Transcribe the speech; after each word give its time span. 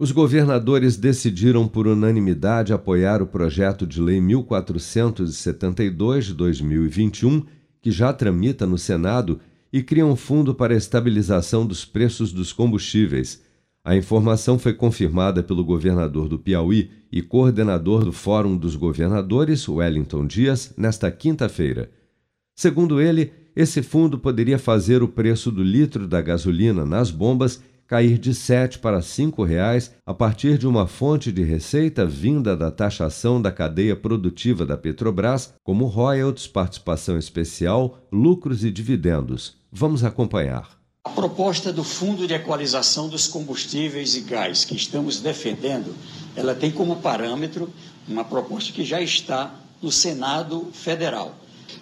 Os 0.00 0.10
governadores 0.12 0.96
decidiram 0.96 1.68
por 1.68 1.86
unanimidade 1.86 2.72
apoiar 2.72 3.20
o 3.20 3.26
projeto 3.26 3.86
de 3.86 4.00
lei 4.00 4.18
1472 4.18 6.24
de 6.24 6.32
2021, 6.32 7.44
que 7.82 7.90
já 7.90 8.10
tramita 8.10 8.66
no 8.66 8.78
Senado 8.78 9.38
e 9.70 9.82
cria 9.82 10.06
um 10.06 10.16
fundo 10.16 10.54
para 10.54 10.72
a 10.72 10.76
estabilização 10.78 11.66
dos 11.66 11.84
preços 11.84 12.32
dos 12.32 12.50
combustíveis. 12.50 13.42
A 13.84 13.94
informação 13.94 14.58
foi 14.58 14.72
confirmada 14.72 15.42
pelo 15.42 15.62
governador 15.62 16.28
do 16.28 16.38
Piauí 16.38 16.90
e 17.12 17.20
coordenador 17.20 18.02
do 18.02 18.10
Fórum 18.10 18.56
dos 18.56 18.76
Governadores, 18.76 19.68
Wellington 19.68 20.26
Dias, 20.26 20.72
nesta 20.78 21.10
quinta-feira. 21.10 21.90
Segundo 22.56 23.02
ele, 23.02 23.32
esse 23.54 23.82
fundo 23.82 24.18
poderia 24.18 24.58
fazer 24.58 25.02
o 25.02 25.08
preço 25.08 25.52
do 25.52 25.62
litro 25.62 26.08
da 26.08 26.22
gasolina 26.22 26.86
nas 26.86 27.10
bombas 27.10 27.62
cair 27.90 28.18
de 28.18 28.28
R$ 28.28 28.36
7 28.36 28.78
para 28.78 29.02
5 29.02 29.42
reais 29.42 29.90
a 30.06 30.14
partir 30.14 30.56
de 30.56 30.64
uma 30.64 30.86
fonte 30.86 31.32
de 31.32 31.42
receita 31.42 32.06
vinda 32.06 32.56
da 32.56 32.70
taxação 32.70 33.42
da 33.42 33.50
cadeia 33.50 33.96
produtiva 33.96 34.64
da 34.64 34.76
Petrobras, 34.76 35.52
como 35.64 35.86
royalties, 35.86 36.46
participação 36.46 37.18
especial, 37.18 37.98
lucros 38.12 38.64
e 38.64 38.70
dividendos. 38.70 39.56
Vamos 39.72 40.04
acompanhar. 40.04 40.78
A 41.02 41.10
proposta 41.10 41.72
do 41.72 41.82
Fundo 41.82 42.28
de 42.28 42.34
Equalização 42.34 43.08
dos 43.08 43.26
Combustíveis 43.26 44.14
e 44.14 44.20
Gás 44.20 44.64
que 44.64 44.76
estamos 44.76 45.18
defendendo, 45.18 45.92
ela 46.36 46.54
tem 46.54 46.70
como 46.70 46.94
parâmetro 46.94 47.68
uma 48.06 48.22
proposta 48.22 48.72
que 48.72 48.84
já 48.84 49.00
está 49.00 49.52
no 49.82 49.90
Senado 49.90 50.68
Federal. 50.72 51.34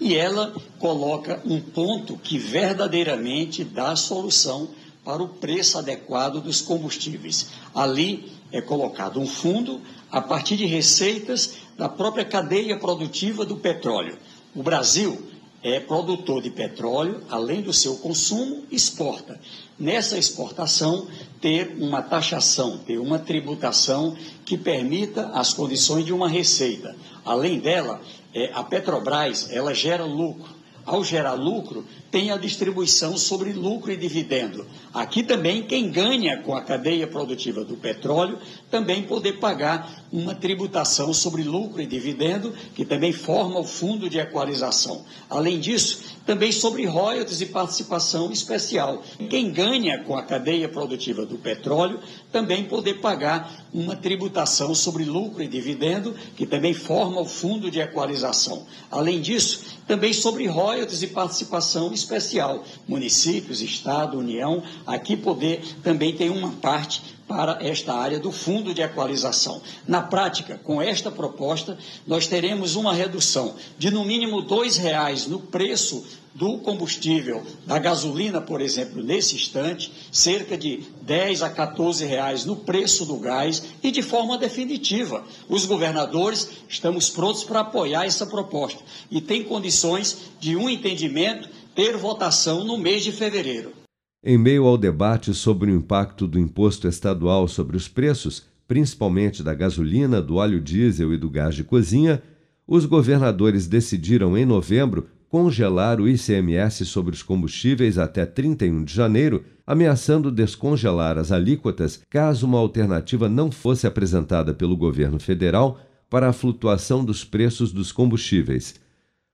E 0.00 0.16
ela 0.16 0.52
coloca 0.80 1.40
um 1.44 1.60
ponto 1.60 2.16
que 2.16 2.38
verdadeiramente 2.38 3.62
dá 3.62 3.94
solução 3.94 4.68
para 5.04 5.22
o 5.22 5.28
preço 5.28 5.78
adequado 5.78 6.40
dos 6.40 6.60
combustíveis. 6.60 7.48
Ali 7.74 8.32
é 8.50 8.60
colocado 8.60 9.20
um 9.20 9.26
fundo 9.26 9.80
a 10.10 10.20
partir 10.20 10.56
de 10.56 10.66
receitas 10.66 11.54
da 11.76 11.88
própria 11.88 12.24
cadeia 12.24 12.78
produtiva 12.78 13.44
do 13.44 13.56
petróleo. 13.56 14.18
O 14.54 14.62
Brasil 14.62 15.30
é 15.62 15.78
produtor 15.80 16.42
de 16.42 16.50
petróleo, 16.50 17.22
além 17.30 17.62
do 17.62 17.72
seu 17.72 17.96
consumo, 17.96 18.64
exporta. 18.70 19.40
Nessa 19.78 20.18
exportação, 20.18 21.06
ter 21.40 21.76
uma 21.78 22.02
taxação, 22.02 22.78
ter 22.78 22.98
uma 22.98 23.18
tributação 23.18 24.16
que 24.44 24.58
permita 24.58 25.28
as 25.28 25.54
condições 25.54 26.04
de 26.04 26.12
uma 26.12 26.28
receita. 26.28 26.94
Além 27.24 27.60
dela, 27.60 28.00
é, 28.34 28.50
a 28.52 28.64
Petrobras 28.64 29.50
ela 29.50 29.72
gera 29.72 30.04
lucro 30.04 30.61
ao 30.84 31.04
gerar 31.04 31.34
lucro, 31.34 31.84
tem 32.10 32.30
a 32.30 32.36
distribuição 32.36 33.16
sobre 33.16 33.52
lucro 33.52 33.92
e 33.92 33.96
dividendo. 33.96 34.66
Aqui 34.92 35.22
também, 35.22 35.62
quem 35.62 35.90
ganha 35.90 36.36
com 36.42 36.54
a 36.54 36.60
cadeia 36.60 37.06
produtiva 37.06 37.64
do 37.64 37.76
petróleo, 37.76 38.38
também 38.70 39.02
poder 39.02 39.38
pagar 39.38 40.04
uma 40.12 40.34
tributação 40.34 41.14
sobre 41.14 41.42
lucro 41.42 41.80
e 41.80 41.86
dividendo, 41.86 42.52
que 42.74 42.84
também 42.84 43.12
forma 43.12 43.58
o 43.58 43.64
fundo 43.64 44.10
de 44.10 44.18
equalização. 44.18 45.04
Além 45.30 45.58
disso, 45.58 46.02
também 46.26 46.52
sobre 46.52 46.84
royalties 46.84 47.40
e 47.40 47.46
participação 47.46 48.30
especial. 48.30 49.02
Quem 49.30 49.50
ganha 49.50 50.02
com 50.04 50.16
a 50.16 50.22
cadeia 50.22 50.68
produtiva 50.68 51.24
do 51.24 51.38
petróleo, 51.38 51.98
também 52.30 52.64
poder 52.64 53.00
pagar 53.00 53.66
uma 53.72 53.96
tributação 53.96 54.74
sobre 54.74 55.04
lucro 55.04 55.42
e 55.42 55.48
dividendo, 55.48 56.14
que 56.36 56.46
também 56.46 56.74
forma 56.74 57.20
o 57.20 57.24
fundo 57.24 57.70
de 57.70 57.80
equalização. 57.80 58.66
Além 58.90 59.20
disso, 59.20 59.64
também 59.86 60.12
sobre 60.12 60.46
royalties 60.46 60.71
e 61.02 61.06
participação 61.06 61.92
especial. 61.92 62.64
Municípios, 62.86 63.60
Estado, 63.60 64.18
União, 64.18 64.62
aqui 64.86 65.16
poder 65.16 65.62
também 65.82 66.14
tem 66.16 66.30
uma 66.30 66.50
parte 66.52 67.02
para 67.32 67.58
esta 67.66 67.94
área 67.94 68.18
do 68.18 68.30
fundo 68.30 68.74
de 68.74 68.82
equalização. 68.82 69.62
Na 69.88 70.02
prática, 70.02 70.60
com 70.62 70.80
esta 70.80 71.10
proposta, 71.10 71.78
nós 72.06 72.26
teremos 72.26 72.76
uma 72.76 72.92
redução 72.92 73.54
de 73.78 73.90
no 73.90 74.04
mínimo 74.04 74.40
R$ 74.40 74.68
reais 74.78 75.26
no 75.26 75.40
preço 75.40 76.04
do 76.34 76.58
combustível, 76.58 77.42
da 77.66 77.78
gasolina, 77.78 78.40
por 78.40 78.60
exemplo, 78.60 79.02
nesse 79.02 79.34
instante, 79.34 79.92
cerca 80.10 80.56
de 80.56 80.84
10 81.02 81.42
a 81.42 81.50
14 81.50 82.04
reais 82.04 82.44
no 82.44 82.56
preço 82.56 83.04
do 83.04 83.16
gás 83.16 83.62
e 83.82 83.90
de 83.90 84.02
forma 84.02 84.38
definitiva. 84.38 85.24
Os 85.48 85.66
governadores 85.66 86.48
estamos 86.68 87.10
prontos 87.10 87.44
para 87.44 87.60
apoiar 87.60 88.06
essa 88.06 88.26
proposta 88.26 88.82
e 89.10 89.20
tem 89.20 89.44
condições 89.44 90.16
de 90.40 90.56
um 90.56 90.70
entendimento 90.70 91.48
ter 91.74 91.96
votação 91.96 92.64
no 92.64 92.78
mês 92.78 93.04
de 93.04 93.12
fevereiro. 93.12 93.81
Em 94.24 94.38
meio 94.38 94.66
ao 94.66 94.78
debate 94.78 95.34
sobre 95.34 95.72
o 95.72 95.74
impacto 95.74 96.28
do 96.28 96.38
imposto 96.38 96.86
estadual 96.86 97.48
sobre 97.48 97.76
os 97.76 97.88
preços, 97.88 98.44
principalmente 98.68 99.42
da 99.42 99.52
gasolina, 99.52 100.22
do 100.22 100.36
óleo 100.36 100.60
diesel 100.60 101.12
e 101.12 101.16
do 101.16 101.28
gás 101.28 101.56
de 101.56 101.64
cozinha, 101.64 102.22
os 102.64 102.86
governadores 102.86 103.66
decidiram 103.66 104.38
em 104.38 104.46
novembro 104.46 105.08
congelar 105.28 106.00
o 106.00 106.08
ICMS 106.08 106.86
sobre 106.86 107.12
os 107.12 107.22
combustíveis 107.22 107.98
até 107.98 108.24
31 108.24 108.84
de 108.84 108.94
janeiro, 108.94 109.42
ameaçando 109.66 110.30
descongelar 110.30 111.18
as 111.18 111.32
alíquotas 111.32 112.00
caso 112.08 112.46
uma 112.46 112.58
alternativa 112.58 113.28
não 113.28 113.50
fosse 113.50 113.88
apresentada 113.88 114.54
pelo 114.54 114.76
governo 114.76 115.18
federal 115.18 115.80
para 116.08 116.28
a 116.28 116.32
flutuação 116.32 117.04
dos 117.04 117.24
preços 117.24 117.72
dos 117.72 117.90
combustíveis. 117.90 118.81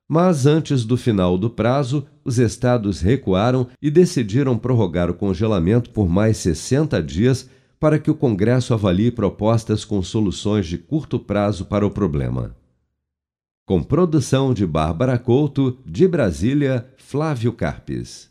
Mas 0.09 0.47
antes 0.47 0.87
do 0.87 0.97
final 0.97 1.37
do 1.37 1.51
prazo, 1.51 2.07
os 2.25 2.39
estados 2.39 3.03
recuaram 3.03 3.67
e 3.81 3.91
decidiram 3.91 4.57
prorrogar 4.57 5.11
o 5.11 5.15
congelamento 5.15 5.91
por 5.91 6.09
mais 6.09 6.39
60 6.39 7.03
dias 7.03 7.51
para 7.79 7.99
que 7.99 8.11
o 8.11 8.15
Congresso 8.15 8.73
avalie 8.73 9.11
propostas 9.11 9.85
com 9.85 10.03
soluções 10.03 10.67
de 10.67 10.79
curto 10.79 11.19
prazo 11.19 11.67
para 11.67 11.87
o 11.87 11.91
problema. 11.91 12.57
Com 13.67 13.83
produção 13.83 14.55
de 14.55 14.67
Bárbara 14.67 15.19
Couto, 15.19 15.79
de 15.85 16.09
Brasília, 16.09 16.89
Flávio 16.97 17.53
Carpes. 17.53 18.31